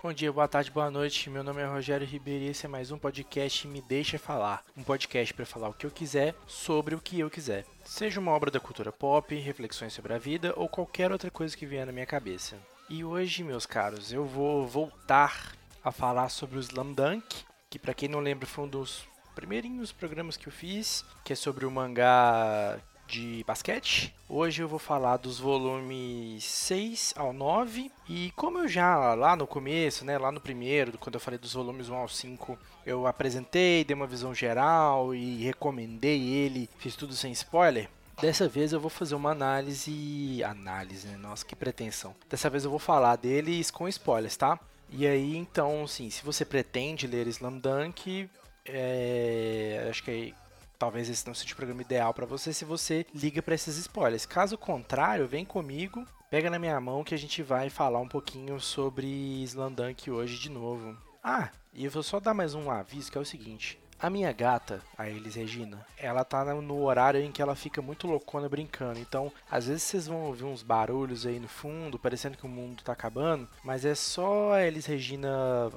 [0.00, 1.28] Bom dia, boa tarde, boa noite.
[1.28, 4.62] Meu nome é Rogério Ribeiro e esse é mais um podcast Me Deixa Falar.
[4.76, 7.64] Um podcast para falar o que eu quiser sobre o que eu quiser.
[7.84, 11.66] Seja uma obra da cultura pop, reflexões sobre a vida ou qualquer outra coisa que
[11.66, 12.56] vier na minha cabeça.
[12.88, 17.94] E hoje, meus caros, eu vou voltar a falar sobre o Slam Dunk, que para
[17.94, 19.02] quem não lembra foi um dos
[19.34, 24.14] primeirinhos programas que eu fiz, que é sobre o mangá de basquete.
[24.28, 29.46] Hoje eu vou falar dos volumes 6 ao 9 e como eu já lá no
[29.46, 33.84] começo, né, lá no primeiro, quando eu falei dos volumes 1 ao 5, eu apresentei,
[33.84, 37.88] dei uma visão geral e recomendei ele, fiz tudo sem spoiler.
[38.20, 41.18] Dessa vez eu vou fazer uma análise, análise, né?
[41.18, 42.14] Nossa, que pretensão.
[42.30, 44.58] Dessa vez eu vou falar deles com spoilers, tá?
[44.90, 48.30] E aí, então, assim, se você pretende ler Slam Dunk,
[48.64, 50.32] é, acho que
[50.78, 54.26] talvez esse não seja o programa ideal para você se você liga para esses spoilers.
[54.26, 58.60] Caso contrário, vem comigo, pega na minha mão que a gente vai falar um pouquinho
[58.60, 59.06] sobre
[59.44, 60.96] Slandunk hoje de novo.
[61.22, 63.78] Ah, e eu vou só dar mais um aviso que é o seguinte.
[63.98, 68.06] A minha gata, a Elis Regina, ela tá no horário em que ela fica muito
[68.06, 68.98] loucona brincando.
[68.98, 72.82] Então, às vezes vocês vão ouvir uns barulhos aí no fundo, parecendo que o mundo
[72.84, 75.28] tá acabando, mas é só a Elis Regina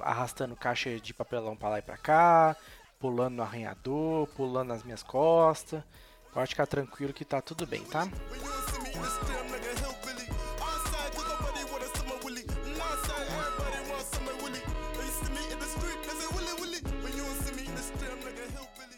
[0.02, 2.54] arrastando caixa de papelão pra lá e pra cá,
[3.00, 5.82] pulando no arranhador, pulando nas minhas costas.
[6.32, 8.06] Pode ficar tranquilo que tá tudo bem, tá?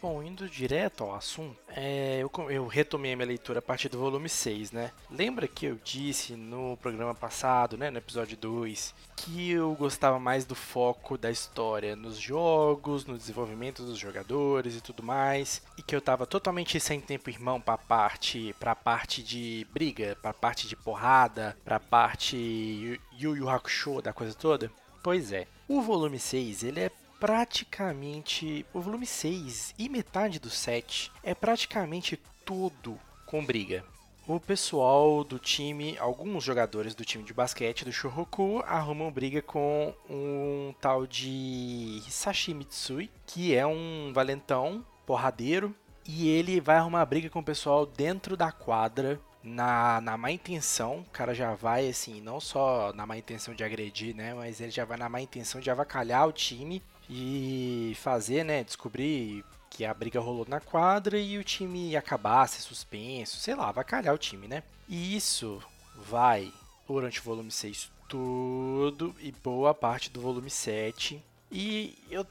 [0.03, 3.97] Bom, indo direto ao assunto, é, eu, eu retomei a minha leitura a partir do
[3.97, 4.91] volume 6, né?
[5.09, 10.43] Lembra que eu disse no programa passado, né, no episódio 2, que eu gostava mais
[10.43, 15.95] do foco da história nos jogos, no desenvolvimento dos jogadores e tudo mais, e que
[15.95, 20.75] eu tava totalmente sem tempo irmão pra parte, pra parte de briga, pra parte de
[20.75, 24.69] porrada, pra parte Yu Yu Hakusho da coisa toda?
[25.01, 25.47] Pois é.
[25.65, 26.91] O volume 6, ele é
[27.23, 33.81] praticamente o volume 6 e metade do 7 é praticamente tudo com briga.
[34.27, 39.93] O pessoal do time, alguns jogadores do time de basquete do Shohoku arrumam briga com
[40.09, 45.73] um tal de Hisashi Mitsui, que é um valentão porradeiro,
[46.05, 50.99] e ele vai arrumar briga com o pessoal dentro da quadra na, na má intenção,
[50.99, 54.71] o cara já vai assim, não só na má intenção de agredir, né, mas ele
[54.71, 59.93] já vai na má intenção de avacalhar o time e fazer, né, descobrir que a
[59.93, 64.47] briga rolou na quadra e o time acabar, ser suspenso, sei lá, avacalhar o time,
[64.47, 64.63] né?
[64.87, 65.61] E isso
[65.95, 66.51] vai
[66.87, 71.23] durante o volume 6 tudo e boa parte do volume 7.
[71.51, 72.25] E eu,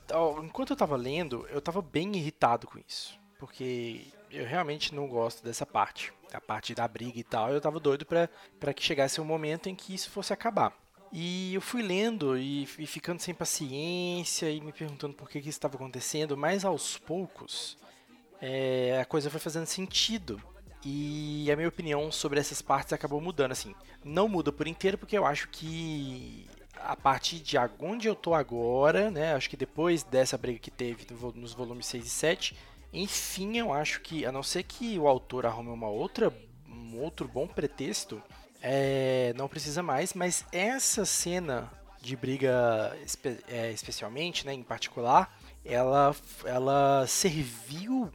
[0.45, 5.43] enquanto eu tava lendo, eu tava bem irritado com isso, porque eu realmente não gosto
[5.45, 7.51] dessa parte, a parte da briga e tal.
[7.51, 10.73] Eu tava doido pra que chegasse um momento em que isso fosse acabar.
[11.13, 15.49] E eu fui lendo e, e ficando sem paciência e me perguntando por que, que
[15.51, 17.77] isso estava acontecendo, mas aos poucos
[18.41, 20.41] é, a coisa foi fazendo sentido.
[20.85, 23.75] E a minha opinião sobre essas partes acabou mudando, assim.
[24.03, 29.11] Não muda por inteiro, porque eu acho que a partir de onde eu tô agora,
[29.11, 29.35] né?
[29.35, 31.07] Acho que depois dessa briga que teve
[31.37, 32.57] nos volumes 6 e 7,
[32.93, 36.33] enfim, eu acho que, a não ser que o autor arrume uma outra,
[36.69, 38.21] um outro bom pretexto,
[38.63, 45.37] é, não precisa mais, mas essa cena de briga espe- é, especialmente, né, em particular,
[45.65, 46.15] ela,
[46.45, 48.11] ela serviu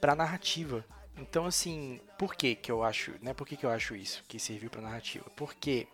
[0.00, 0.84] pra narrativa.
[1.16, 4.38] Então, assim, por que que eu acho, né, por que que eu acho isso, que
[4.38, 5.26] serviu pra narrativa?
[5.36, 5.86] Porque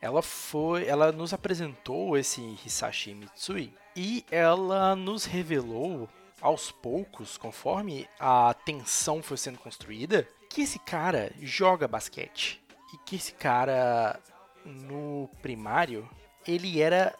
[0.00, 6.08] ela foi, ela nos apresentou esse Hisashi Mitsui e ela nos revelou
[6.40, 12.62] aos poucos, conforme a tensão foi sendo construída, que esse cara joga basquete
[12.94, 14.20] e que esse cara
[14.64, 16.08] no primário
[16.46, 17.14] ele era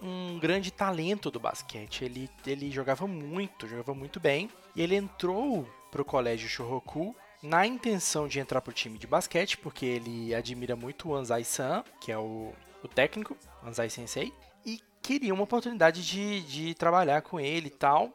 [0.00, 2.04] um grande talento do basquete.
[2.04, 4.48] Ele, ele jogava muito, jogava muito bem.
[4.74, 9.84] E ele entrou pro colégio Shohoku na intenção de entrar pro time de basquete, porque
[9.84, 12.52] ele admira muito o Anzai-san, que é o,
[12.82, 14.32] o técnico, Anzai Sensei,
[14.64, 18.12] e queria uma oportunidade de, de trabalhar com ele e tal.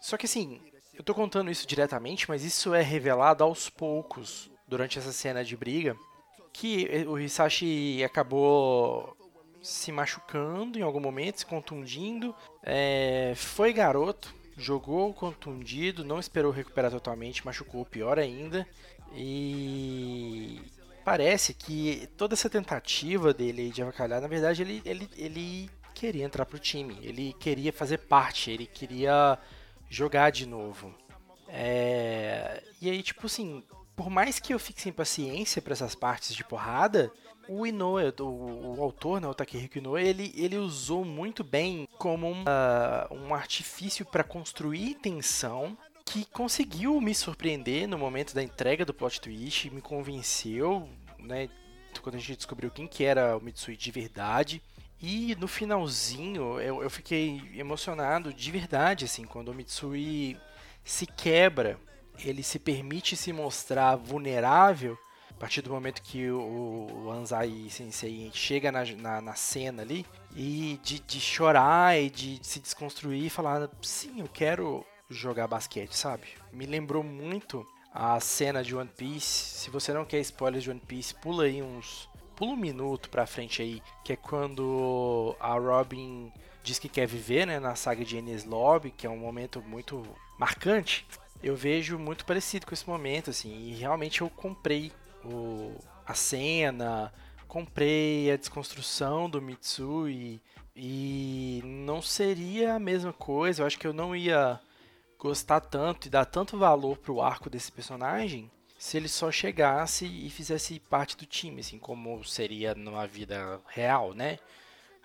[0.00, 0.60] Só que assim,
[0.94, 5.56] eu tô contando isso diretamente, mas isso é revelado aos poucos durante essa cena de
[5.56, 5.96] briga,
[6.52, 9.16] que o Hisashi acabou
[9.62, 12.34] se machucando em algum momento, se contundindo.
[12.62, 18.66] É, foi garoto, jogou contundido, não esperou recuperar totalmente, machucou pior ainda.
[19.14, 20.60] E
[21.04, 26.46] parece que toda essa tentativa dele de avacalhar, na verdade, ele, ele, ele queria entrar
[26.46, 29.38] pro time, ele queria fazer parte, ele queria
[29.88, 30.94] jogar de novo.
[31.48, 33.64] É, e aí, tipo assim,
[34.00, 37.12] por mais que eu fique sem paciência para essas partes de porrada,
[37.46, 42.26] o Inoue, o, o autor, né, o Takehiko Inoue, ele, ele usou muito bem como
[42.26, 48.86] um, uh, um artifício para construir tensão que conseguiu me surpreender no momento da entrega
[48.86, 50.88] do plot twist, me convenceu,
[51.18, 51.50] né,
[52.00, 54.62] quando a gente descobriu quem que era o Mitsui de verdade.
[54.98, 60.38] E no finalzinho eu, eu fiquei emocionado de verdade, assim, quando o Mitsui
[60.82, 61.78] se quebra,
[62.24, 64.98] ele se permite se mostrar vulnerável
[65.30, 70.04] a partir do momento que o, o Anzai Sensei chega na, na, na, cena ali
[70.36, 75.48] e de, de chorar e de, de se desconstruir e falar: sim, eu quero jogar
[75.48, 76.28] basquete, sabe?
[76.52, 79.26] Me lembrou muito a cena de One Piece.
[79.26, 82.08] Se você não quer spoilers de One Piece, pula aí uns.
[82.36, 86.32] Pula um minuto pra frente aí, que é quando a Robin
[86.62, 90.06] diz que quer viver, né, na saga de Enies Lobby, que é um momento muito
[90.38, 91.06] marcante.
[91.42, 94.92] Eu vejo muito parecido com esse momento, assim, e realmente eu comprei
[95.24, 95.74] o,
[96.06, 97.12] a cena,
[97.48, 100.40] comprei a desconstrução do Mitsui,
[100.74, 104.60] e não seria a mesma coisa, eu acho que eu não ia
[105.18, 110.30] gostar tanto e dar tanto valor pro arco desse personagem se ele só chegasse e
[110.30, 114.38] fizesse parte do time, assim como seria numa vida real, né?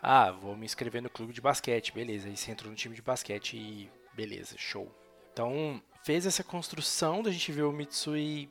[0.02, 2.30] Ah, vou me inscrever no clube de basquete, beleza.
[2.30, 4.90] Aí você entrou no time de basquete e beleza, show.
[5.34, 8.48] Então, fez essa construção da gente ver o Mitsui.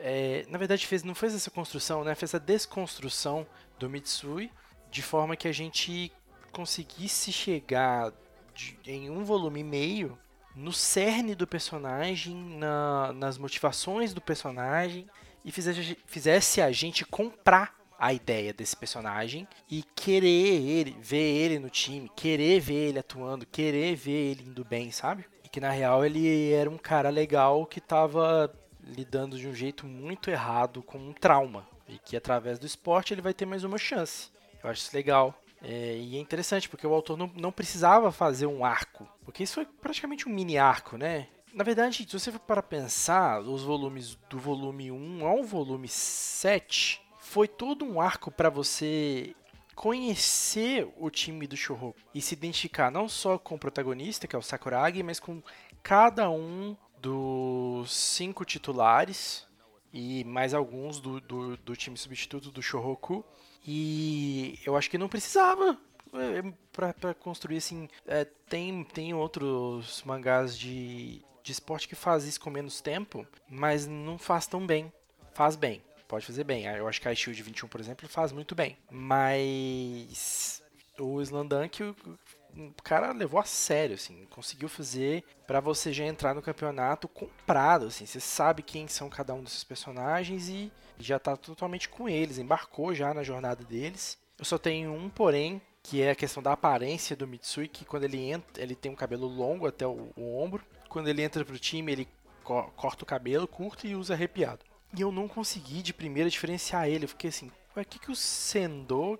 [0.00, 2.16] É, na verdade, fez, não fez essa construção, né?
[2.16, 3.46] Fez a desconstrução
[3.78, 4.50] do Mitsui
[4.90, 6.12] de forma que a gente
[6.50, 8.12] conseguisse chegar
[8.52, 10.18] de, em um volume e meio
[10.54, 15.06] no cerne do personagem, na, nas motivações do personagem
[15.44, 21.58] e fizesse, fizesse a gente comprar a ideia desse personagem e querer ele, ver ele
[21.60, 25.24] no time, querer ver ele atuando, querer ver ele indo bem, sabe?
[25.56, 28.54] Que na real ele era um cara legal que tava
[28.84, 33.22] lidando de um jeito muito errado com um trauma e que através do esporte ele
[33.22, 34.28] vai ter mais uma chance.
[34.62, 35.34] Eu acho isso legal.
[35.62, 39.54] É, e é interessante porque o autor não, não precisava fazer um arco, porque isso
[39.54, 41.26] foi praticamente um mini arco, né?
[41.54, 47.00] Na verdade, se você for para pensar, os volumes do volume 1 ao volume 7
[47.18, 49.34] foi todo um arco para você
[49.76, 54.38] conhecer o time do Shohoku e se identificar não só com o protagonista, que é
[54.38, 55.42] o Sakuragi, mas com
[55.82, 59.46] cada um dos cinco titulares
[59.92, 63.24] e mais alguns do, do, do time substituto do Shohoku
[63.66, 65.78] e eu acho que não precisava
[66.14, 66.42] é,
[66.72, 67.88] para construir assim.
[68.06, 73.86] É, tem, tem outros mangás de, de esporte que faz isso com menos tempo, mas
[73.86, 74.90] não faz tão bem.
[75.34, 76.64] Faz bem, pode fazer bem.
[76.64, 78.76] Eu acho que a Shield 21, por exemplo, faz muito bem.
[78.90, 80.62] Mas
[80.98, 86.42] o Slandunk, o cara levou a sério, assim, conseguiu fazer para você já entrar no
[86.42, 91.88] campeonato comprado, assim, você sabe quem são cada um desses personagens e já tá totalmente
[91.88, 94.18] com eles, embarcou já na jornada deles.
[94.38, 98.04] Eu só tenho um porém, que é a questão da aparência do Mitsui, que quando
[98.04, 100.64] ele entra, ele tem um cabelo longo até o, o ombro.
[100.88, 102.08] Quando ele entra pro time, ele
[102.42, 104.64] co corta o cabelo curto e usa arrepiado.
[104.96, 107.04] E eu não consegui de primeira diferenciar ele.
[107.04, 109.18] Eu fiquei assim, o que, que o Sendo,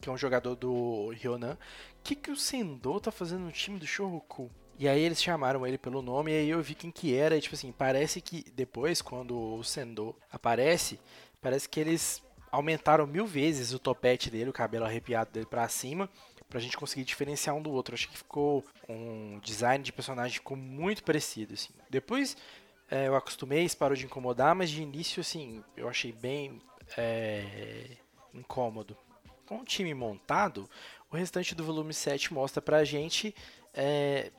[0.00, 3.78] que é um jogador do Ryonan, o que, que o Sendo tá fazendo no time
[3.78, 4.50] do Shohoku?
[4.78, 7.36] E aí eles chamaram ele pelo nome e aí eu vi quem que era.
[7.36, 11.00] E tipo assim, parece que depois, quando o Sendo aparece,
[11.40, 16.08] parece que eles aumentaram mil vezes o topete dele, o cabelo arrepiado dele pra cima,
[16.48, 17.94] pra gente conseguir diferenciar um do outro.
[17.94, 21.72] Acho que ficou um design de personagem ficou muito parecido, assim.
[21.88, 22.36] Depois
[22.90, 26.60] é, eu acostumei, isso parou de incomodar, mas de início, assim, eu achei bem
[26.96, 27.96] é,
[28.32, 28.96] incômodo.
[29.46, 30.68] Com o time montado,
[31.10, 33.34] o restante do volume 7 mostra pra gente
[33.72, 34.30] é,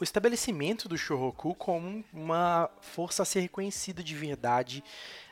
[0.00, 4.84] o estabelecimento do Shohoku como uma força a ser reconhecida de verdade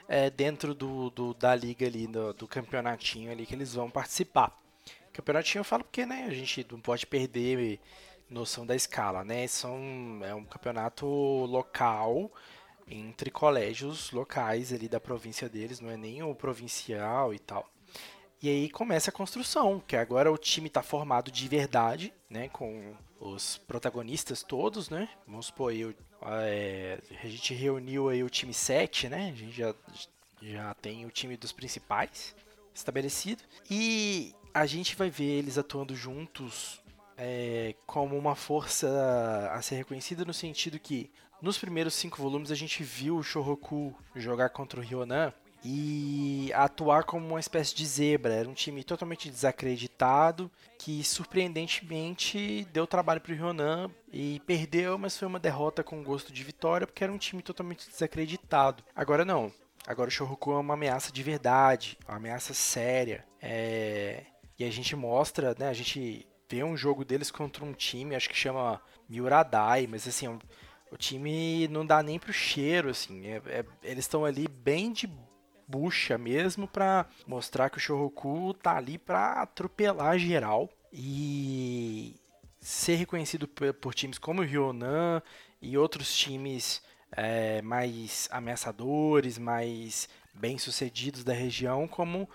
[0.08, 4.56] é, dentro do, do, da liga ali, do, do, campeonatinho ali que eles vão participar.
[5.12, 7.80] Campeonatinho eu falo porque né, a gente não pode perder
[8.28, 9.46] noção da escala, né?
[9.46, 12.30] São, é um campeonato local
[12.88, 17.68] entre colégios locais ali da província deles, não é nem o provincial e tal.
[18.42, 22.48] E aí começa a construção, que agora o time está formado de verdade, né?
[22.48, 25.08] Com os protagonistas todos, né?
[25.26, 29.30] Vamos supor aí, é, a gente reuniu aí o time 7, né?
[29.30, 29.74] A gente já,
[30.42, 32.36] já tem o time dos principais
[32.74, 33.42] estabelecido.
[33.70, 36.80] E a gente vai ver eles atuando juntos
[37.16, 42.54] é, como uma força a ser reconhecida no sentido que nos primeiros cinco volumes a
[42.54, 45.32] gente viu o Shohoku jogar contra o Ryonan
[45.64, 48.34] e atuar como uma espécie de zebra.
[48.34, 55.16] Era um time totalmente desacreditado que surpreendentemente deu trabalho para o Ryonan e perdeu, mas
[55.16, 58.84] foi uma derrota com gosto de vitória porque era um time totalmente desacreditado.
[58.94, 59.52] Agora não.
[59.86, 63.24] Agora o Shohoku é uma ameaça de verdade, uma ameaça séria.
[63.40, 64.24] É...
[64.58, 65.68] E a gente mostra, né?
[65.68, 70.26] A gente vê um jogo deles contra um time, acho que chama Miuradai, mas assim,
[70.90, 73.26] o time não dá nem pro cheiro, assim.
[73.26, 75.10] É, é, eles estão ali bem de
[75.68, 82.14] bucha mesmo para mostrar que o Shohoku tá ali para atropelar geral e
[82.60, 85.20] ser reconhecido por, por times como o Ryonan
[85.60, 92.28] e outros times é, mais ameaçadores, mais bem-sucedidos da região como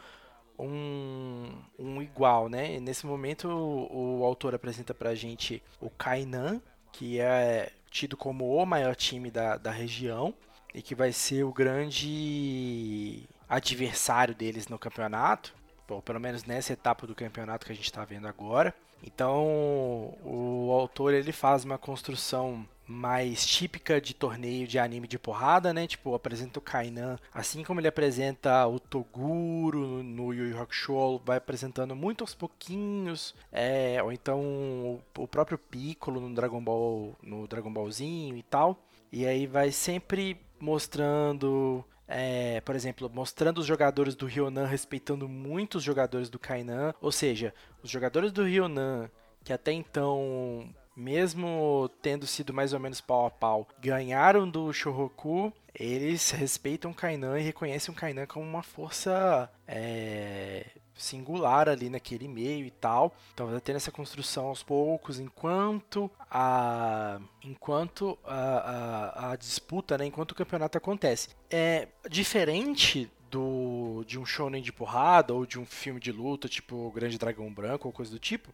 [0.61, 2.79] um, um igual, né?
[2.79, 8.65] Nesse momento o, o autor apresenta pra gente o Kainan, que é tido como o
[8.65, 10.33] maior time da, da região
[10.73, 15.53] e que vai ser o grande adversário deles no campeonato,
[15.89, 18.73] ou pelo menos nessa etapa do campeonato que a gente está vendo agora.
[19.03, 25.73] Então o autor ele faz uma construção mais típica de torneio de anime de porrada,
[25.73, 25.87] né?
[25.87, 31.37] Tipo, apresenta o Kainan, assim como ele apresenta o Toguro no Yu Yu Hakusho, vai
[31.37, 37.71] apresentando muito aos pouquinhos, é, ou então o próprio Piccolo no Dragon Ball, no Dragon
[37.71, 38.77] Ballzinho e tal.
[39.11, 45.77] E aí vai sempre mostrando é, por exemplo, mostrando os jogadores do Ryonan respeitando muito
[45.77, 49.09] os jogadores do Kainan, ou seja, os jogadores do Ryonan
[49.43, 55.53] que até então mesmo tendo sido mais ou menos pau a pau, ganharam do Shohoku,
[55.73, 62.65] eles respeitam Kainan e reconhecem o Kainan como uma força é, singular ali naquele meio
[62.65, 63.15] e tal.
[63.33, 70.05] Então vai tendo essa construção aos poucos, enquanto a enquanto a, a, a disputa, né,
[70.05, 71.29] enquanto o campeonato acontece.
[71.49, 76.91] É diferente do, de um shonen de porrada ou de um filme de luta, tipo
[76.91, 78.53] Grande Dragão Branco ou coisa do tipo,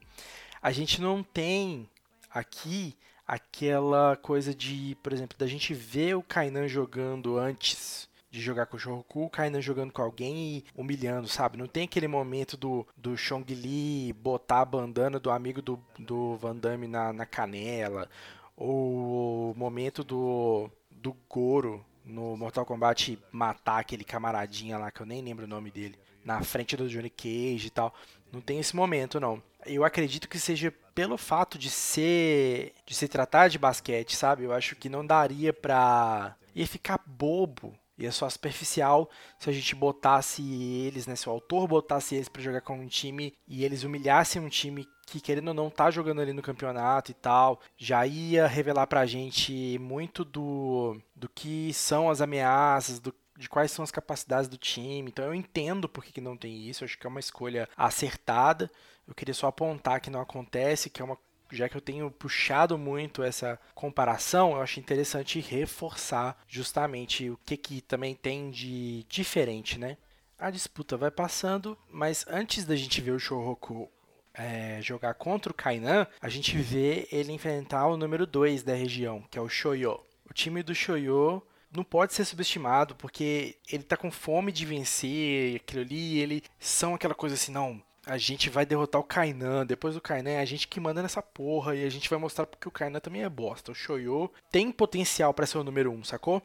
[0.62, 1.89] a gente não tem
[2.38, 8.65] aqui aquela coisa de, por exemplo, da gente ver o Kainan jogando antes de jogar
[8.65, 11.58] com o Shohoku, o Kainan jogando com alguém e humilhando, sabe?
[11.58, 16.38] Não tem aquele momento do, do Chong Li botar a bandana do amigo do, do
[16.38, 18.10] Van Damme na, na canela,
[18.56, 25.06] ou o momento do, do Goro no Mortal Kombat matar aquele camaradinha lá, que eu
[25.06, 27.94] nem lembro o nome dele, na frente do Johnny Cage e tal.
[28.32, 29.41] Não tem esse momento, não.
[29.67, 34.43] Eu acredito que seja pelo fato de ser de se tratar de basquete, sabe?
[34.43, 39.09] Eu acho que não daria pra ia ficar bobo, ia só superficial
[39.39, 42.88] se a gente botasse eles, né, se o autor botasse eles para jogar com um
[42.88, 47.12] time e eles humilhassem um time que querendo ou não tá jogando ali no campeonato
[47.12, 53.13] e tal, já ia revelar pra gente muito do do que são as ameaças, do
[53.38, 55.10] de quais são as capacidades do time.
[55.10, 58.70] Então eu entendo por que, que não tem isso, acho que é uma escolha acertada.
[59.08, 61.17] Eu queria só apontar que não acontece, que é uma
[61.51, 67.56] já que eu tenho puxado muito essa comparação, eu acho interessante reforçar justamente o que,
[67.56, 69.98] que também tem de diferente, né?
[70.38, 73.89] A disputa vai passando, mas antes da gente ver o Shouhoku
[74.34, 79.24] é, jogar contra o Kainan, a gente vê ele enfrentar o número 2 da região,
[79.32, 80.00] que é o Shoyo.
[80.29, 81.41] O time do Shoyo
[81.77, 86.96] não pode ser subestimado, porque ele tá com fome de vencer aquilo ali, ele são
[86.96, 90.46] aquela coisa assim, não, a gente vai derrotar o Kainan, depois do Kainan é a
[90.46, 93.29] gente que manda nessa porra e a gente vai mostrar porque o Kainan também é
[93.29, 93.72] bosta.
[93.72, 96.41] O Shoyo tem potencial para ser o número 1, um, sacou?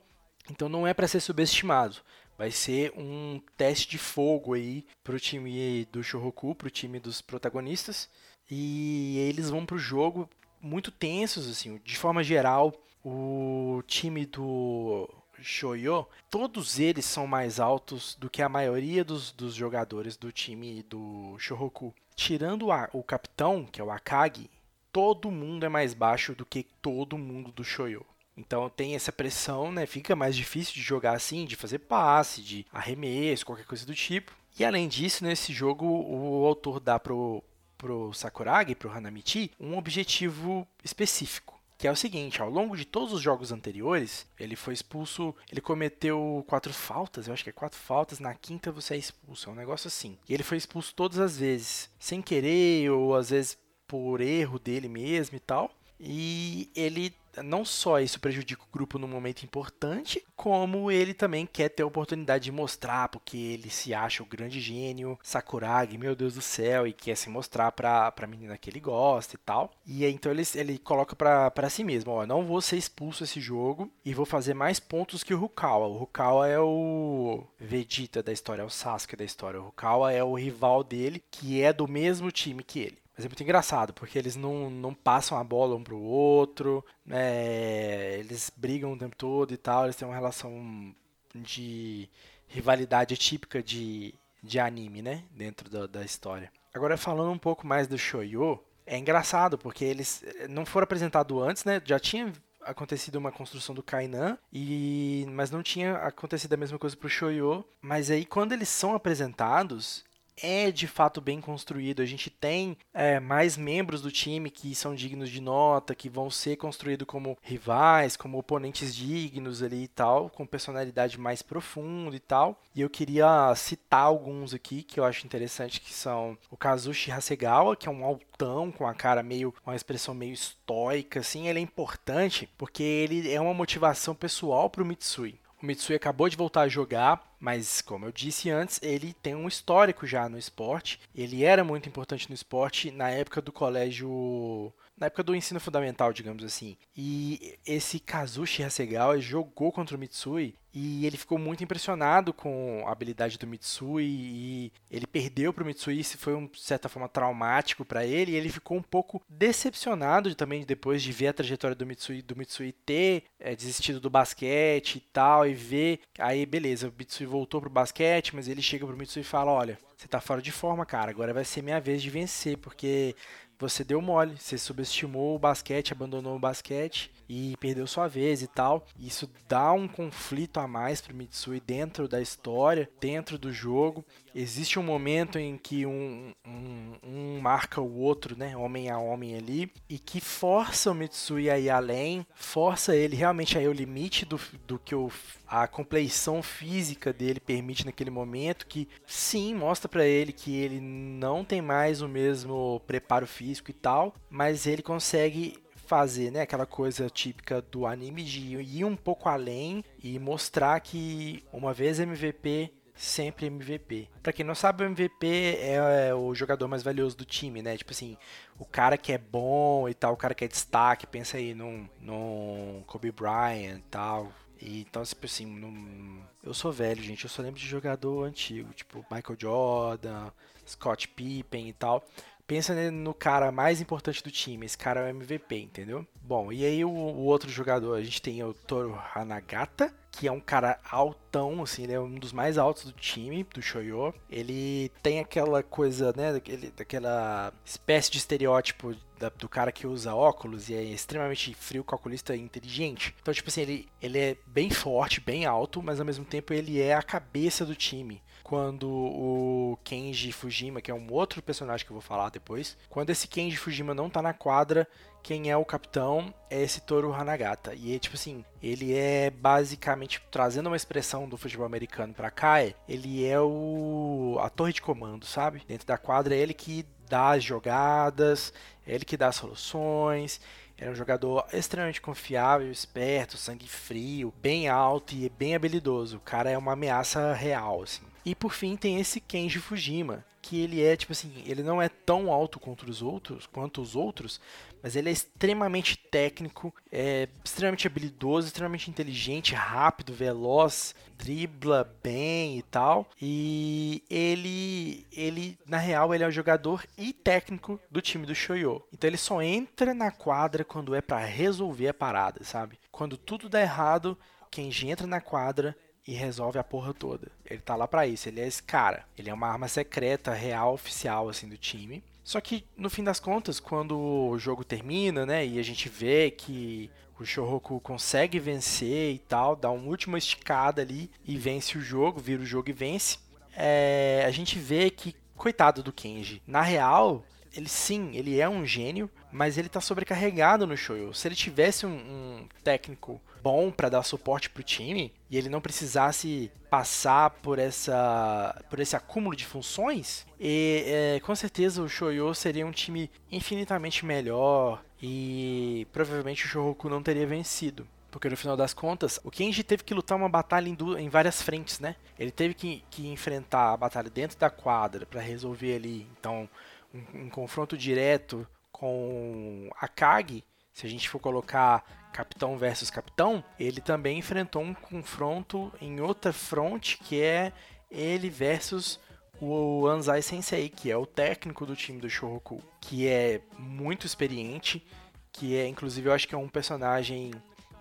[0.50, 1.96] Então não é para ser subestimado.
[2.36, 8.08] Vai ser um teste de fogo aí pro time do Shohoku, pro time dos protagonistas.
[8.50, 10.28] E eles vão pro jogo
[10.60, 12.74] muito tensos, assim, de forma geral.
[13.04, 15.08] O time do
[15.42, 20.82] Shoyo, todos eles são mais altos do que a maioria dos, dos jogadores do time
[20.82, 21.94] do Shohoku.
[22.14, 24.50] Tirando a, o capitão, que é o Akagi,
[24.92, 28.04] todo mundo é mais baixo do que todo mundo do Shoyo.
[28.36, 29.86] Então tem essa pressão, né?
[29.86, 34.32] Fica mais difícil de jogar assim, de fazer passe, de arremesso, qualquer coisa do tipo.
[34.58, 37.42] E além disso, nesse jogo, o autor dá pro,
[37.78, 43.12] pro Sakuragi, pro Hanamichi, um objetivo específico que é o seguinte, ao longo de todos
[43.12, 47.76] os jogos anteriores, ele foi expulso, ele cometeu quatro faltas, eu acho que é quatro
[47.76, 50.16] faltas, na quinta você é expulso, é um negócio assim.
[50.28, 54.88] E ele foi expulso todas as vezes, sem querer ou às vezes por erro dele
[54.88, 55.72] mesmo e tal.
[55.98, 57.12] E ele
[57.42, 61.86] não só isso prejudica o grupo num momento importante, como ele também quer ter a
[61.86, 66.86] oportunidade de mostrar, porque ele se acha o grande gênio, Sakuragi, meu Deus do céu,
[66.86, 69.70] e quer se mostrar pra, pra menina que ele gosta e tal.
[69.86, 73.40] E então ele, ele coloca pra, pra si mesmo, ó, não vou ser expulso esse
[73.40, 75.86] jogo e vou fazer mais pontos que o Rukawa.
[75.86, 79.60] O Rukawa é o Vegeta da história, é o Sasuke da história.
[79.60, 83.01] O Rukawa é o rival dele, que é do mesmo time que ele.
[83.16, 88.18] Mas é muito engraçado, porque eles não, não passam a bola um pro outro, né?
[88.18, 90.94] eles brigam o tempo todo e tal, eles têm uma relação
[91.34, 92.08] de
[92.48, 95.24] rivalidade típica de, de anime, né?
[95.30, 96.50] Dentro da, da história.
[96.74, 101.64] Agora, falando um pouco mais do Shoyo, é engraçado, porque eles não foram apresentados antes,
[101.64, 101.80] né?
[101.84, 106.96] Já tinha acontecido uma construção do Kainan, e mas não tinha acontecido a mesma coisa
[106.96, 107.64] pro Shoyo.
[107.80, 110.04] Mas aí, quando eles são apresentados,
[110.40, 112.02] é de fato bem construído.
[112.02, 116.30] A gente tem é, mais membros do time que são dignos de nota, que vão
[116.30, 122.20] ser construídos como rivais, como oponentes dignos ali e tal, com personalidade mais profunda e
[122.20, 122.60] tal.
[122.74, 127.76] E eu queria citar alguns aqui que eu acho interessante, que são o Kazushi Hasegawa,
[127.76, 131.48] que é um altão com a cara meio, uma expressão meio estoica, assim.
[131.48, 135.41] Ele é importante porque ele é uma motivação pessoal para o Mitsui.
[135.62, 139.46] O Mitsui acabou de voltar a jogar, mas como eu disse antes, ele tem um
[139.46, 140.98] histórico já no esporte.
[141.14, 146.12] Ele era muito importante no esporte na época do colégio na época do ensino fundamental,
[146.12, 146.76] digamos assim.
[146.96, 152.92] E esse Kazushi Hasegawa jogou contra o Mitsui e ele ficou muito impressionado com a
[152.92, 157.08] habilidade do Mitsui e ele perdeu para o Mitsui, isso foi um, de certa forma
[157.08, 161.74] traumático para ele e ele ficou um pouco decepcionado também depois de ver a trajetória
[161.74, 166.88] do Mitsui, do Mitsui ter é, desistido do basquete e tal e ver, aí beleza,
[166.88, 170.20] o Mitsui voltou pro basquete, mas ele chega pro Mitsui e fala, olha, você tá
[170.20, 173.14] fora de forma, cara, agora vai ser minha vez de vencer, porque
[173.62, 178.48] você deu mole, você subestimou o basquete, abandonou o basquete e perdeu sua vez e
[178.48, 178.84] tal.
[178.98, 184.04] Isso dá um conflito a mais para Mitsui dentro da história, dentro do jogo.
[184.34, 189.36] Existe um momento em que um, um, um, marca o outro, né, homem a homem
[189.36, 193.72] ali, e que força o Mitsui a ir além, força ele realmente a ir ao
[193.72, 195.10] limite do, do que o,
[195.46, 201.44] a compleição física dele permite naquele momento, que sim, mostra para ele que ele não
[201.44, 207.10] tem mais o mesmo preparo físico e tal, mas ele consegue fazer, né, aquela coisa
[207.10, 213.46] típica do anime de ir um pouco além e mostrar que uma vez MVP sempre
[213.46, 214.08] MVP.
[214.22, 217.76] Para quem não sabe, o MVP é, é o jogador mais valioso do time, né?
[217.76, 218.16] Tipo assim,
[218.58, 221.88] o cara que é bom e tal, o cara que é destaque, pensa aí num,
[222.00, 224.32] num Kobe Bryant e tal.
[224.60, 226.22] E, então, tipo assim, num...
[226.42, 230.30] eu sou velho, gente, eu só lembro de jogador antigo, tipo Michael Jordan,
[230.64, 232.04] Scott Pippen e tal
[232.52, 234.66] pensa no cara mais importante do time.
[234.66, 236.06] Esse cara é o MVP, entendeu?
[236.22, 240.32] Bom, e aí o, o, outro jogador, a gente tem o Toru Hanagata, que é
[240.32, 244.14] um cara altão, assim, ele é um dos mais altos do time, do Shoyo.
[244.30, 250.14] Ele tem aquela coisa, né, daquele, daquela espécie de estereótipo da, do cara que usa
[250.14, 253.14] óculos e é extremamente frio, calculista e inteligente.
[253.22, 256.82] Então, tipo assim, ele, ele é bem forte, bem alto, mas ao mesmo tempo ele
[256.82, 261.92] é a cabeça do time quando o Kenji Fujima, que é um outro personagem que
[261.92, 264.86] eu vou falar depois, quando esse Kenji Fujima não tá na quadra,
[265.22, 267.74] quem é o capitão é esse Toru Hanagata.
[267.74, 272.74] E tipo assim, ele é basicamente trazendo uma expressão do futebol americano para cá, é,
[272.88, 275.62] ele é o a torre de comando, sabe?
[275.66, 278.52] Dentro da quadra é ele que dá as jogadas,
[278.86, 280.40] é ele que dá as soluções.
[280.78, 286.16] Ele é um jogador extremamente confiável, esperto, sangue frio, bem alto e bem habilidoso.
[286.16, 288.02] O cara é uma ameaça real, assim.
[288.24, 291.88] E por fim tem esse Kenji Fujima, que ele é tipo assim, ele não é
[291.88, 294.40] tão alto quanto os outros, quanto os outros,
[294.82, 302.62] mas ele é extremamente técnico, é extremamente habilidoso, extremamente inteligente, rápido, veloz, dribla bem e
[302.62, 303.08] tal.
[303.20, 308.82] E ele ele na real ele é o jogador e técnico do time do Shoyo.
[308.92, 312.78] Então ele só entra na quadra quando é para resolver a parada, sabe?
[312.90, 314.18] Quando tudo dá errado,
[314.50, 317.28] Kenji entra na quadra e resolve a porra toda.
[317.44, 319.04] Ele tá lá para isso, ele é esse cara.
[319.16, 322.02] Ele é uma arma secreta, real, oficial, assim, do time.
[322.24, 326.30] Só que, no fim das contas, quando o jogo termina, né, e a gente vê
[326.30, 331.80] que o Shoroku consegue vencer e tal, dá uma última esticada ali e vence o
[331.80, 333.18] jogo, vira o jogo e vence,
[333.56, 338.64] é, a gente vê que, coitado do Kenji, na real, ele sim, ele é um
[338.64, 341.14] gênio, mas ele tá sobrecarregado no Shoyo.
[341.14, 345.60] Se ele tivesse um, um técnico bom para dar suporte pro time e ele não
[345.60, 352.34] precisasse passar por essa por esse acúmulo de funções, e é, com certeza o Shoyo
[352.34, 357.86] seria um time infinitamente melhor e provavelmente o Shoroku não teria vencido.
[358.10, 361.40] Porque no final das contas, o Kenji teve que lutar uma batalha em, em várias
[361.40, 361.96] frentes, né?
[362.18, 366.06] Ele teve que, que enfrentar a batalha dentro da quadra para resolver ali.
[366.20, 366.46] Então,
[366.94, 373.42] um, um confronto direto com a Kage, se a gente for colocar capitão versus capitão,
[373.58, 377.52] ele também enfrentou um confronto em outra fronte que é
[377.90, 379.00] ele versus
[379.40, 384.86] o Anzai Sensei, que é o técnico do time do Shohoku, que é muito experiente,
[385.32, 387.32] que é inclusive eu acho que é um personagem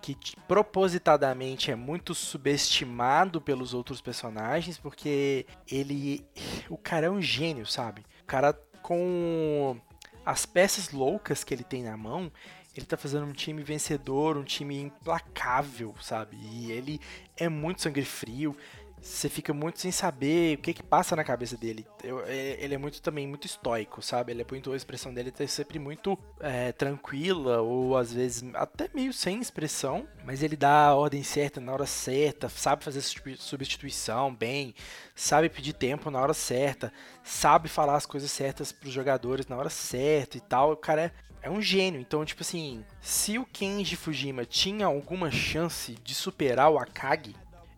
[0.02, 0.16] que
[0.48, 6.26] propositadamente é muito subestimado pelos outros personagens, porque ele.
[6.68, 8.04] O cara é um gênio, sabe?
[8.22, 9.80] O cara com
[10.26, 12.32] as peças loucas que ele tem na mão,
[12.76, 16.36] ele tá fazendo um time vencedor, um time implacável, sabe?
[16.40, 17.00] E ele
[17.36, 18.56] é muito sangue frio.
[19.00, 21.84] Você fica muito sem saber o que que passa na cabeça dele.
[22.04, 24.30] Eu- é- ele é muito também muito estoico, sabe?
[24.30, 28.88] Ele é muito a expressão dele tá sempre muito é, tranquila ou às vezes até
[28.94, 33.42] meio sem expressão, mas ele dá a ordem certa na hora certa, sabe fazer substitu-
[33.42, 34.72] substituição bem,
[35.16, 36.92] sabe pedir tempo na hora certa,
[37.24, 40.70] sabe falar as coisas certas pros jogadores na hora certa e tal.
[40.72, 42.00] O cara é é um gênio.
[42.00, 47.34] Então, tipo assim, se o Kenji Fujima tinha alguma chance de superar o Akagi,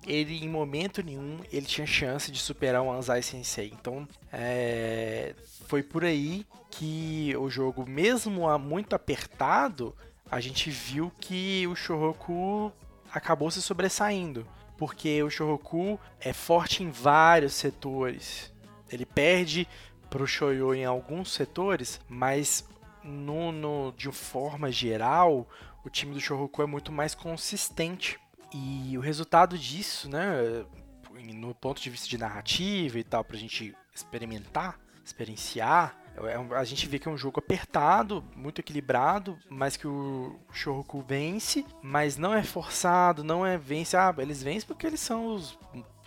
[0.06, 3.72] ele em momento nenhum ele tinha chance de superar o Anzai Sensei.
[3.72, 5.34] Então, é,
[5.66, 9.94] foi por aí que o jogo, mesmo muito apertado,
[10.30, 12.72] a gente viu que o Shoroku
[13.12, 14.46] acabou se sobressaindo.
[14.76, 18.52] Porque o Shoroku é forte em vários setores.
[18.90, 19.68] Ele perde
[20.10, 22.64] pro Shoyo em alguns setores, mas
[23.04, 25.48] no, no- de forma geral,
[25.84, 28.18] o time do Shoroku é muito mais consistente.
[28.52, 30.64] E o resultado disso, né,
[31.34, 36.64] no ponto de vista de narrativa e tal, pra gente experimentar, experienciar, é um- a
[36.64, 42.16] gente vê que é um jogo apertado, muito equilibrado, mas que o Shoroku vence, mas
[42.16, 45.58] não é forçado, não é vence, ah, eles vencem porque eles são os,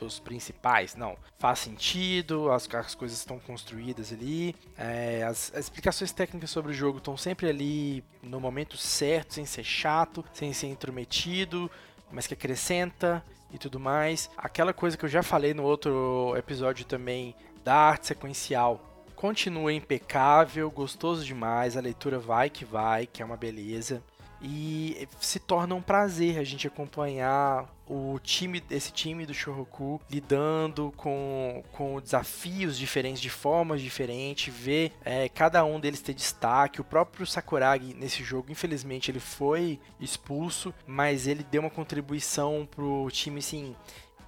[0.06, 1.18] os principais, não.
[1.38, 6.76] Faz sentido, as, as coisas estão construídas ali, é, as, as explicações técnicas sobre o
[6.76, 11.70] jogo estão sempre ali no momento certo, sem ser chato, sem ser intrometido,
[12.12, 14.30] mas que acrescenta e tudo mais.
[14.38, 18.82] Aquela coisa que eu já falei no outro episódio também da arte sequencial.
[19.16, 24.04] Continua impecável, gostoso demais, a leitura vai que vai, que é uma beleza.
[24.42, 30.94] E se torna um prazer a gente acompanhar o time, esse time do Shoroku lidando
[30.96, 36.82] com, com desafios diferentes, de formas diferentes, ver é, cada um deles ter destaque.
[36.82, 43.08] O próprio Sakuragi nesse jogo, infelizmente, ele foi expulso, mas ele deu uma contribuição pro
[43.12, 43.76] time assim,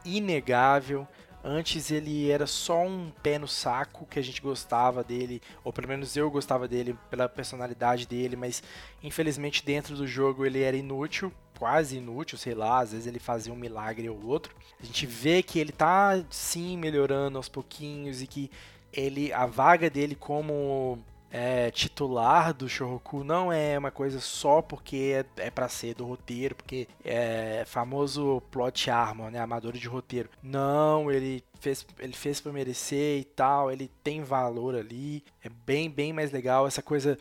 [0.05, 1.07] inegável.
[1.43, 5.87] Antes ele era só um pé no saco que a gente gostava dele, ou pelo
[5.87, 8.61] menos eu gostava dele pela personalidade dele, mas
[9.01, 13.53] infelizmente dentro do jogo ele era inútil, quase inútil, sei lá, às vezes ele fazia
[13.53, 14.53] um milagre ou outro.
[14.81, 18.51] A gente vê que ele tá sim melhorando aos pouquinhos e que
[18.91, 20.99] ele a vaga dele como
[21.31, 26.05] é, titular do Shoroku não é uma coisa só porque é, é para ser do
[26.05, 30.29] roteiro, porque é famoso plot armor, né, amador de roteiro.
[30.41, 35.89] Não, ele fez, ele fez para merecer e tal, ele tem valor ali, é bem,
[35.89, 37.17] bem mais legal essa coisa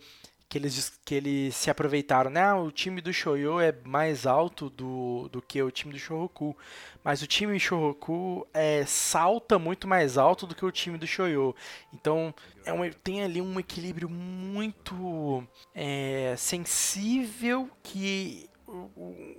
[0.48, 2.40] que eles, que eles se aproveitaram, né?
[2.40, 6.56] Ah, o time do Shoyo é mais alto do, do que o time do Shoroku,
[7.04, 11.54] mas o time Shoroku é, salta muito mais alto do que o time do Shoyo.
[11.92, 12.34] Então
[12.64, 18.48] é um, tem ali um equilíbrio muito é, sensível que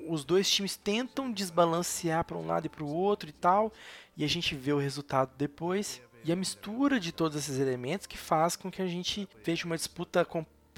[0.07, 3.71] os dois times tentam desbalancear para um lado e para o outro e tal,
[4.17, 6.01] e a gente vê o resultado depois.
[6.25, 9.77] E a mistura de todos esses elementos que faz com que a gente veja uma
[9.77, 10.25] disputa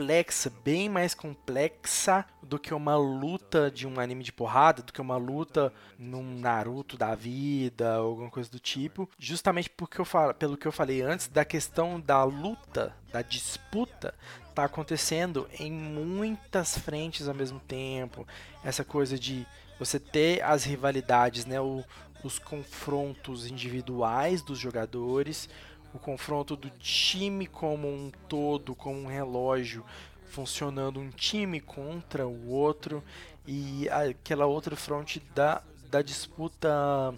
[0.01, 4.99] complexa, bem mais complexa do que uma luta de um anime de porrada, do que
[4.99, 9.07] uma luta num Naruto da vida, alguma coisa do tipo.
[9.19, 14.15] Justamente porque eu falo, pelo que eu falei antes, da questão da luta, da disputa,
[14.55, 18.27] tá acontecendo em muitas frentes ao mesmo tempo.
[18.63, 19.45] Essa coisa de
[19.77, 21.61] você ter as rivalidades, né?
[21.61, 21.83] O,
[22.23, 25.49] os confrontos individuais dos jogadores,
[25.93, 29.85] o confronto do time como um todo, como um relógio
[30.31, 33.03] funcionando um time contra o outro
[33.45, 37.13] e aquela outra fronte da, da disputa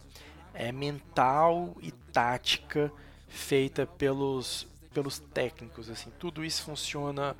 [0.54, 2.92] é, mental e tática
[3.28, 6.12] feita pelos, pelos técnicos assim.
[6.18, 7.36] Tudo isso funciona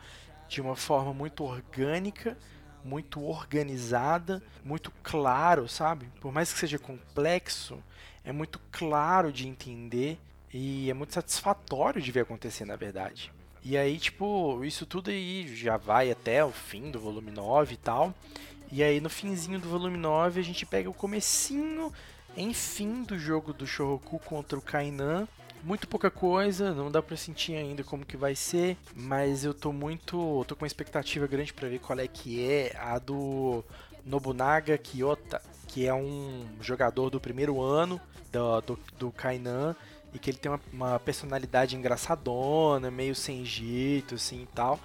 [0.48, 2.38] de uma forma muito orgânica
[2.84, 6.06] muito organizada muito claro sabe?
[6.20, 7.82] Por mais que seja complexo
[8.26, 10.20] é muito claro de entender
[10.54, 13.32] e é muito satisfatório de ver acontecer, na verdade.
[13.64, 17.78] E aí, tipo, isso tudo aí já vai até o fim do volume 9 e
[17.78, 18.14] tal.
[18.72, 21.92] E aí no finzinho do volume 9 a gente pega o comecinho,
[22.36, 25.28] enfim, do jogo do Shoroku contra o Kainan.
[25.64, 29.72] Muito pouca coisa, não dá pra sentir ainda como que vai ser, mas eu tô
[29.72, 33.64] muito, tô com uma expectativa grande para ver qual é que é a do
[34.06, 39.74] Nobunaga Kiyota, que é um jogador do primeiro ano do, do, do Kainan
[40.14, 44.80] e que ele tem uma, uma, personalidade engraçadona, meio sem jeito, assim e tal.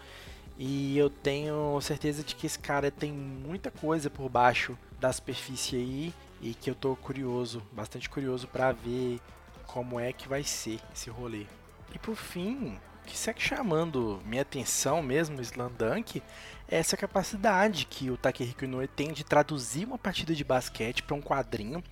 [0.59, 5.77] E eu tenho certeza de que esse cara tem muita coisa por baixo da superfície
[5.77, 9.21] aí e que eu tô curioso, bastante curioso para ver
[9.67, 11.47] como é que vai ser esse rolê.
[11.95, 16.23] E por fim, o que segue chamando minha atenção mesmo, Slandunk,
[16.69, 21.17] é essa capacidade que o Takehiko Inoue tem de traduzir uma partida de basquete para
[21.17, 21.83] um quadrinho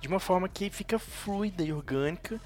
[0.00, 2.40] de uma forma que fica fluida e orgânica.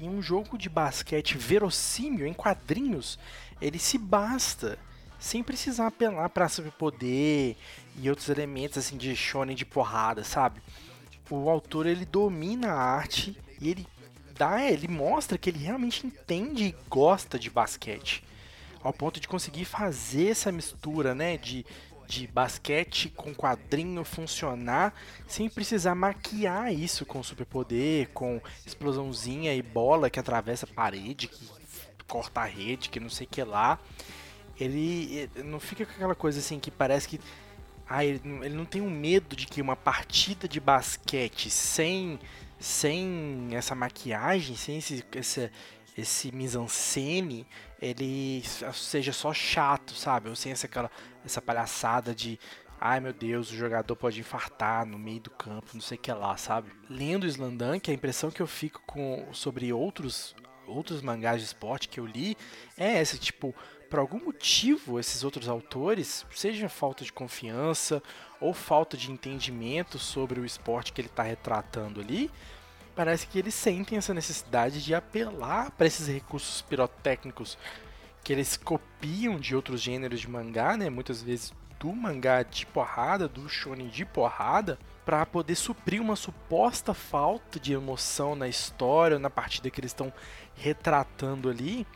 [0.00, 3.18] Em um jogo de basquete verossímil, em quadrinhos,
[3.60, 4.78] ele se basta
[5.18, 7.56] sem precisar apelar para superpoder
[7.96, 10.60] e outros elementos assim de shonen de porrada, sabe?
[11.28, 13.86] O autor ele domina a arte e ele
[14.36, 18.22] dá, ele mostra que ele realmente entende e gosta de basquete,
[18.82, 21.66] ao ponto de conseguir fazer essa mistura, né, de
[22.08, 24.94] de basquete com quadrinho funcionar
[25.26, 31.46] sem precisar maquiar isso com superpoder, com explosãozinha e bola que atravessa a parede, que
[32.06, 33.78] corta a rede, que não sei o que lá.
[34.58, 37.20] Ele, ele não fica com aquela coisa assim que parece que
[37.86, 42.18] ah, ele, ele não tem um medo de que uma partida de basquete sem
[42.58, 45.48] sem essa maquiagem, sem esse, esse,
[45.98, 47.44] esse mise-en-scène,
[47.82, 50.28] ele seja só chato, sabe?
[50.28, 50.90] Ou sem essa, aquela,
[51.24, 52.38] essa palhaçada de
[52.80, 56.12] ai meu Deus, o jogador pode infartar no meio do campo, não sei o que
[56.12, 56.70] lá, sabe?
[56.88, 60.36] Lendo Slandunk, a impressão que eu fico com sobre outros
[60.68, 62.36] outros mangás de esporte que eu li
[62.76, 63.54] é essa, tipo,
[63.88, 68.02] por algum motivo esses outros autores, seja falta de confiança
[68.38, 72.30] ou falta de entendimento sobre o esporte que ele está retratando ali,
[72.98, 77.56] parece que eles sentem essa necessidade de apelar para esses recursos pirotécnicos
[78.24, 80.90] que eles copiam de outros gêneros de mangá, né?
[80.90, 86.92] Muitas vezes do mangá de porrada, do shonen de porrada, para poder suprir uma suposta
[86.92, 90.12] falta de emoção na história, na partida que eles estão
[90.56, 91.86] retratando ali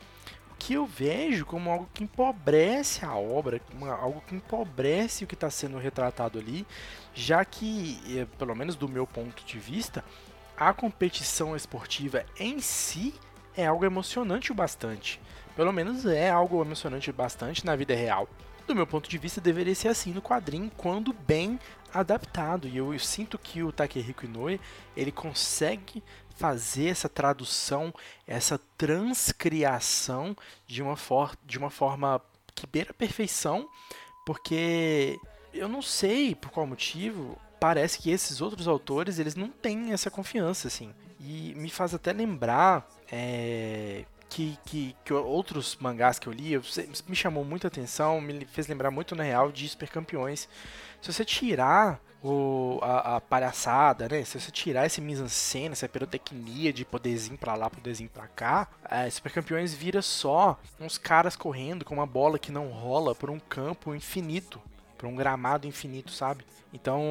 [0.56, 3.60] que eu vejo como algo que empobrece a obra,
[4.00, 6.64] algo que empobrece o que está sendo retratado ali,
[7.12, 10.04] já que, eh, pelo menos do meu ponto de vista,
[10.68, 13.14] a competição esportiva em si
[13.56, 15.20] é algo emocionante o bastante.
[15.54, 18.28] Pelo menos é algo emocionante bastante na vida real.
[18.66, 21.58] Do meu ponto de vista, deveria ser assim no quadrinho, quando bem
[21.92, 22.68] adaptado.
[22.68, 24.60] E eu, eu sinto que o Takehiko Inoue
[24.96, 26.02] ele consegue
[26.36, 27.92] fazer essa tradução,
[28.26, 32.20] essa transcriação de uma, for de uma forma
[32.54, 33.68] que beira a perfeição,
[34.24, 35.18] porque
[35.52, 40.10] eu não sei por qual motivo, parece que esses outros autores eles não têm essa
[40.10, 40.92] confiança, assim.
[41.20, 46.62] E me faz até lembrar é, que, que, que, outros mangás que eu li, eu,
[47.06, 50.48] me chamou muita atenção, me fez lembrar muito na real de Super Campeões.
[51.00, 54.24] Se você tirar o, a, a, palhaçada, né?
[54.24, 59.08] Se você tirar esse mise-en-scène, essa pirotecnia de poderzinho pra lá, poderzinho pra cá, é,
[59.08, 63.38] Super Campeões vira só uns caras correndo com uma bola que não rola por um
[63.38, 64.60] campo infinito,
[65.02, 66.44] por um gramado infinito, sabe?
[66.72, 67.02] Então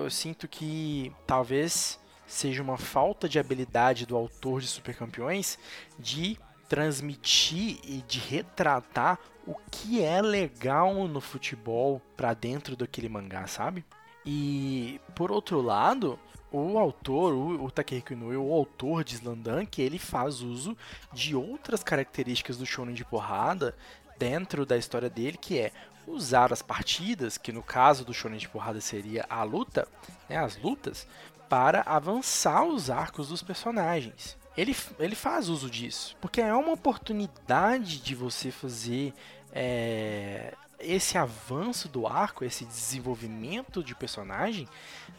[0.00, 1.96] eu sinto que talvez
[2.26, 5.56] seja uma falta de habilidade do autor de Super Campeões
[5.96, 6.36] de
[6.68, 13.84] transmitir e de retratar o que é legal no futebol para dentro daquele mangá, sabe?
[14.26, 16.18] E por outro lado,
[16.50, 20.76] o autor, o, o Takehiko Inoue, o autor de Slandunk, ele faz uso
[21.12, 23.76] de outras características do shonen de porrada
[24.18, 25.72] dentro da história dele, que é
[26.08, 29.86] usar as partidas, que no caso do shonen de porrada seria a luta,
[30.28, 31.06] né, as lutas,
[31.48, 34.36] para avançar os arcos dos personagens.
[34.56, 39.14] Ele, ele faz uso disso, porque é uma oportunidade de você fazer
[39.52, 44.68] é, esse avanço do arco, esse desenvolvimento de personagem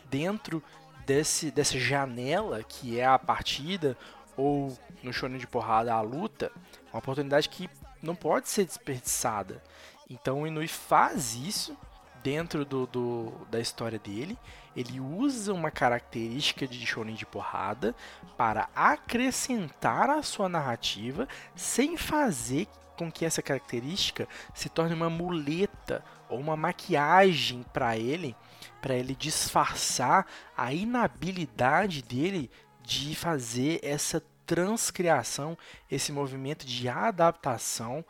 [0.09, 0.61] dentro
[1.05, 3.97] desse, dessa janela que é a partida
[4.35, 6.51] ou no shonen de porrada a luta,
[6.91, 7.69] uma oportunidade que
[8.01, 9.61] não pode ser desperdiçada.
[10.09, 11.77] Então o Inui faz isso
[12.23, 14.37] dentro do, do, da história dele.
[14.75, 17.95] Ele usa uma característica de shonen de porrada
[18.37, 22.67] para acrescentar a sua narrativa sem fazer
[22.97, 28.35] com que essa característica se torne uma muleta ou uma maquiagem para ele,
[28.81, 35.57] para ele disfarçar a inabilidade dele de fazer essa transcriação,
[35.89, 38.03] esse movimento de adaptação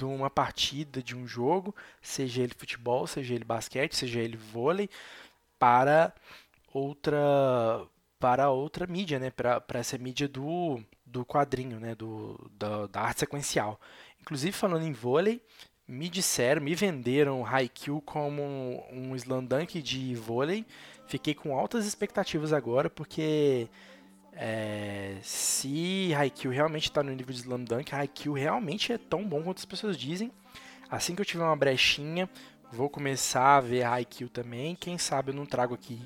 [0.00, 4.88] de uma partida, de um jogo, seja ele futebol, seja ele basquete, seja ele vôlei,
[5.58, 6.14] para
[6.72, 7.18] outra
[8.18, 9.30] para outra mídia, né?
[9.30, 11.94] Para essa mídia do, do quadrinho, né?
[11.94, 13.80] Do, da, da arte sequencial.
[14.20, 15.42] Inclusive, falando em vôlei,
[15.88, 18.42] me disseram, me venderam Haikyuu como
[18.92, 20.66] um slam dunk de vôlei.
[21.06, 23.68] Fiquei com altas expectativas agora, porque
[24.32, 29.42] é, se Haikyuu realmente está no nível de slam dunk, Haikyuu realmente é tão bom
[29.42, 30.32] quanto as pessoas dizem.
[30.88, 32.28] Assim que eu tiver uma brechinha,
[32.72, 34.76] Vou começar a ver Haikyuu também.
[34.76, 36.00] Quem sabe eu não trago aqui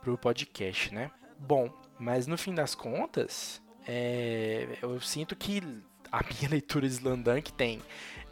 [0.00, 1.12] pro podcast, né?
[1.38, 5.62] Bom, mas no fim das contas, é, eu sinto que
[6.10, 7.80] a minha leitura de Slandunk tem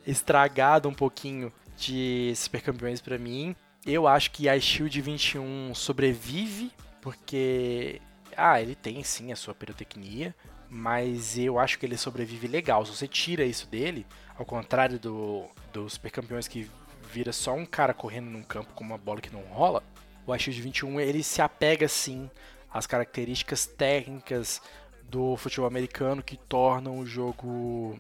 [0.05, 3.55] estragado um pouquinho de Supercampeões para mim.
[3.85, 8.01] Eu acho que a Shield 21 sobrevive, porque.
[8.37, 10.35] Ah, ele tem sim a sua pirotecnia,
[10.69, 12.85] mas eu acho que ele sobrevive legal.
[12.85, 14.07] Se você tira isso dele,
[14.39, 16.71] ao contrário do, dos Supercampeões que
[17.11, 19.83] vira só um cara correndo num campo com uma bola que não rola,
[20.27, 22.31] o Shield 21 ele se apega sim
[22.73, 24.61] às características técnicas
[25.05, 27.99] do futebol americano que tornam o jogo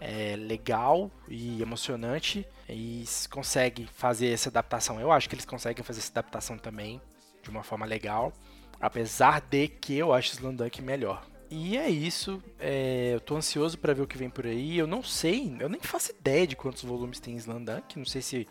[0.00, 5.00] é, legal e emocionante e consegue fazer essa adaptação.
[5.00, 7.00] Eu acho que eles conseguem fazer essa adaptação também
[7.42, 8.32] de uma forma legal,
[8.80, 11.26] apesar de que eu acho Slandunk melhor.
[11.48, 14.76] E é isso, é, eu tô ansioso para ver o que vem por aí.
[14.76, 18.48] Eu não sei, eu nem faço ideia de quantos volumes tem Slandunk, não sei se,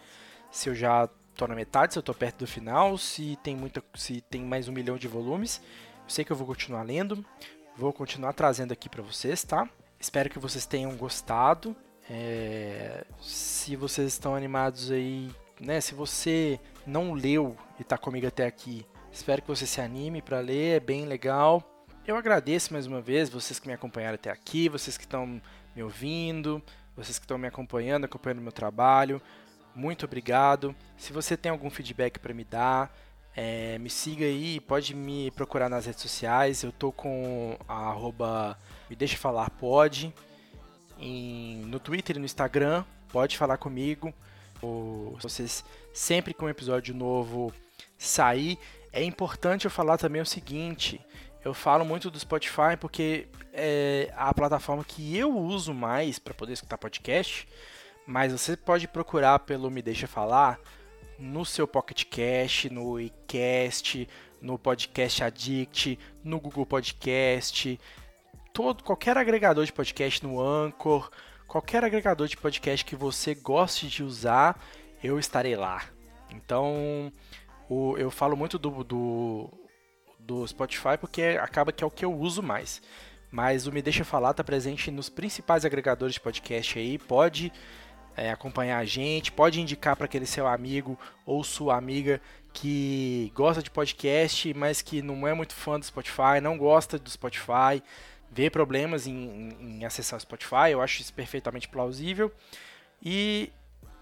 [0.49, 3.83] se eu já tô na metade, se eu tô perto do final, se tem muita,
[3.95, 5.61] se tem mais um milhão de volumes.
[6.03, 7.23] Eu sei que eu vou continuar lendo,
[7.75, 9.69] vou continuar trazendo aqui para vocês, tá?
[9.99, 11.75] Espero que vocês tenham gostado.
[12.09, 15.81] É, se vocês estão animados aí, né?
[15.81, 18.85] Se você não leu e está comigo até aqui,
[19.15, 21.63] espero que você se anime para ler, é bem legal.
[22.05, 25.41] Eu agradeço mais uma vez vocês que me acompanharam até aqui, vocês que estão
[25.73, 26.61] me ouvindo,
[26.97, 29.21] vocês que estão me acompanhando, acompanhando meu trabalho.
[29.73, 30.75] Muito obrigado.
[30.97, 32.93] Se você tem algum feedback para me dar,
[33.33, 36.61] é, me siga aí, pode me procurar nas redes sociais.
[36.61, 40.13] Eu tô com a arroba me deixa falar pode.
[40.99, 44.13] Em, no Twitter e no Instagram, pode falar comigo.
[44.61, 47.53] Ou, vocês sempre que um episódio novo
[47.97, 48.59] sair,
[48.95, 51.05] é importante eu falar também o seguinte.
[51.43, 56.53] Eu falo muito do Spotify porque é a plataforma que eu uso mais para poder
[56.53, 57.45] escutar podcast.
[58.07, 60.59] Mas você pode procurar pelo Me Deixa Falar
[61.19, 64.07] no seu Pocket Cast, no iCast,
[64.41, 67.79] no Podcast Addict, no Google Podcast,
[68.53, 71.09] todo qualquer agregador de podcast no Anchor,
[71.47, 74.57] qualquer agregador de podcast que você goste de usar,
[75.03, 75.83] eu estarei lá.
[76.29, 77.11] Então,
[77.69, 79.49] o, eu falo muito do, do,
[80.19, 82.81] do Spotify porque acaba que é o que eu uso mais.
[83.31, 86.97] Mas o Me Deixa Falar está presente nos principais agregadores de podcast aí.
[86.97, 87.51] Pode
[88.15, 92.21] é, acompanhar a gente, pode indicar para aquele seu amigo ou sua amiga
[92.53, 97.09] que gosta de podcast, mas que não é muito fã do Spotify, não gosta do
[97.09, 97.83] Spotify,
[98.31, 102.31] vê problemas em, em, em acessar o Spotify, eu acho isso perfeitamente plausível.
[103.03, 103.51] E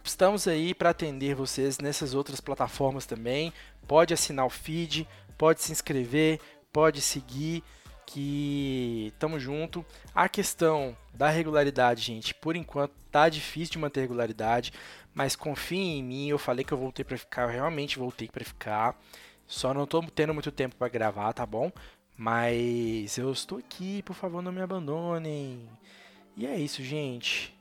[0.04, 3.54] estamos aí para atender vocês nessas outras plataformas também.
[3.88, 6.40] Pode assinar o feed, pode se inscrever,
[6.72, 7.64] pode seguir
[8.06, 9.86] que tamo junto.
[10.14, 14.74] A questão da regularidade, gente, por enquanto tá difícil de manter regularidade,
[15.14, 18.44] mas confiem em mim, eu falei que eu voltei para ficar, eu realmente voltei para
[18.44, 19.00] ficar.
[19.46, 21.72] Só não tô tendo muito tempo para gravar, tá bom?
[22.18, 25.68] Mas eu estou aqui, por favor, não me abandonem.
[26.36, 27.53] E é isso, gente.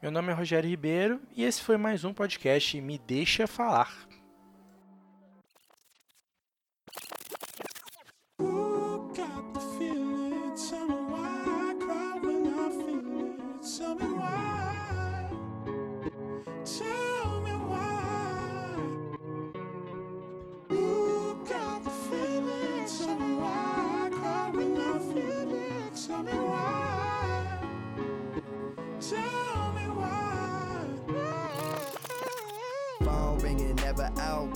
[0.00, 3.92] Meu nome é Rogério Ribeiro e esse foi mais um podcast Me Deixa Falar.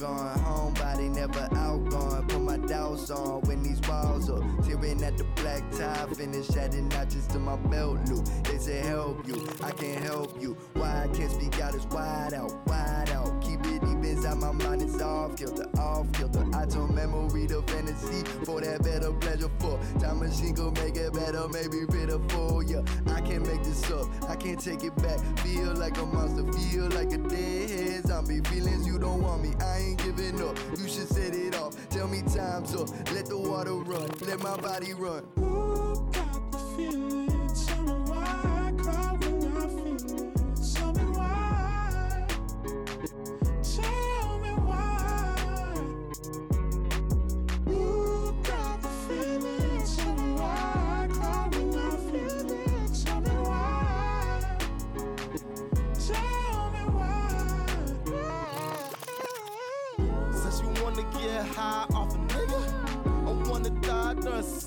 [0.03, 0.45] Outgoing.
[0.45, 2.27] Homebody never outgoing.
[2.27, 4.43] Put my doubts on when these walls up.
[4.65, 8.25] Tearing at the black tie, finish adding notches to my belt loop.
[8.45, 10.57] They say help you, I can't help you.
[10.75, 13.42] Why I can't speak out is wide out, wide out.
[13.65, 16.45] It deep inside my mind, it's off kilter, off kilter.
[16.55, 19.79] I told memory to fantasy for that better pleasure for.
[20.01, 22.63] Time machine could make it better, maybe pitiful.
[22.63, 22.83] Yeah,
[23.15, 25.19] I can't make this up, I can't take it back.
[25.41, 28.41] Feel like a monster, feel like a dead zombie.
[28.43, 30.59] Feelings you don't want me, I ain't giving up.
[30.79, 31.77] You should set it off.
[31.89, 32.89] Tell me time's up.
[33.13, 35.25] Let the water run, let my body run.
[35.37, 37.32] Who got the feeling?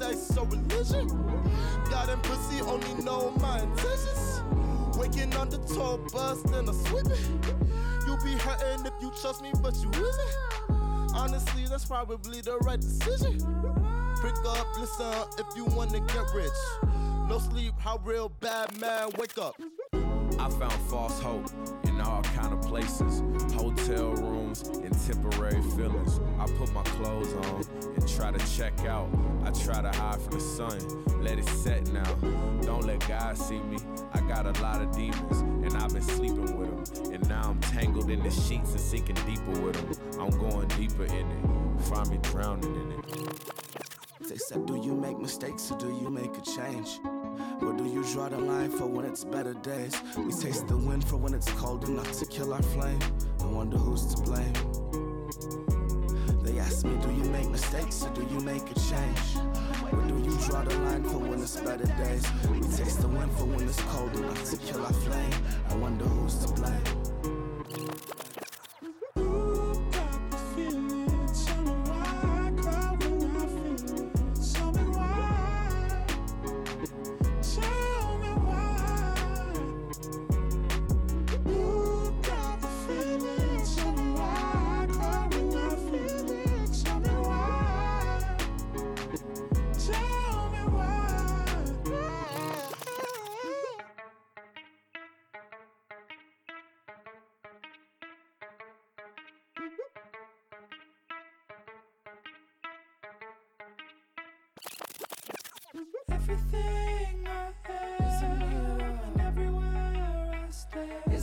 [0.06, 1.08] Sex or religion.
[1.90, 4.42] God and pussy, only know my intentions.
[4.98, 7.20] Waking on the tour bus, then I sweep it.
[8.08, 11.16] You be hurting if you trust me, but you isn't.
[11.16, 13.38] Honestly, that's probably the right decision.
[14.22, 16.62] Pick up, listen if you wanna get rich.
[17.28, 19.56] No sleep, how real bad man wake up.
[20.40, 21.50] I found false hope
[21.86, 23.22] in all kind of places.
[23.54, 26.20] Hotel rooms and temporary feelings.
[26.40, 27.64] I put my clothes on
[27.96, 29.10] and try to check out.
[29.44, 32.14] I try to hide from the sun let it set now.
[32.62, 33.78] Don't let god see me.
[34.14, 37.60] I got a lot of demons and i've been sleeping with them and now i'm
[37.62, 41.82] tangled in the sheets and sinking deeper with them i'm going deeper in it.
[41.82, 44.30] Find me drowning in it.
[44.30, 47.00] They said, Do you make mistakes or do you make a change?
[47.60, 49.96] Where do you draw the line for when it's better days?
[50.18, 53.00] We taste the wind for when it's cold enough to kill our flame.
[53.40, 54.54] I wonder who's to blame.
[56.44, 59.20] They ask me, Do you make mistakes or do you make a change?
[59.90, 62.26] Where do you draw the line for when it's better days?
[62.52, 65.34] We taste the wind for when it's cold enough to kill our flame.
[65.70, 67.05] I wonder who's to blame.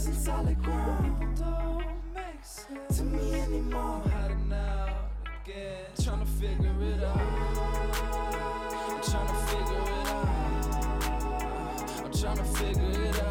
[0.03, 1.36] Isn't solid ground.
[2.96, 4.03] To me anymore.
[4.05, 5.11] I'm hiding out
[5.44, 7.20] again, trying to figure it out.
[8.88, 10.26] I'm trying to figure it out.
[12.05, 13.22] I'm trying to figure it